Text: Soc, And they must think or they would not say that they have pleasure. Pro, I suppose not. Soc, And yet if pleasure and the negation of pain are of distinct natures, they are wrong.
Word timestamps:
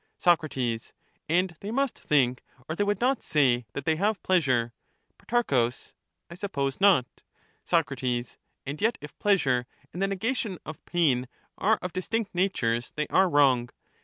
Soc, 0.17 0.41
And 1.29 1.55
they 1.59 1.69
must 1.69 1.93
think 1.95 2.41
or 2.67 2.75
they 2.75 2.83
would 2.83 2.99
not 2.99 3.21
say 3.21 3.67
that 3.73 3.85
they 3.85 3.97
have 3.97 4.23
pleasure. 4.23 4.73
Pro, 5.19 5.69
I 5.69 6.33
suppose 6.33 6.81
not. 6.81 7.05
Soc, 7.65 7.91
And 8.01 8.81
yet 8.81 8.97
if 8.99 9.19
pleasure 9.19 9.67
and 9.93 10.01
the 10.01 10.07
negation 10.07 10.57
of 10.65 10.83
pain 10.85 11.27
are 11.59 11.77
of 11.83 11.93
distinct 11.93 12.33
natures, 12.33 12.91
they 12.95 13.05
are 13.11 13.29
wrong. 13.29 13.69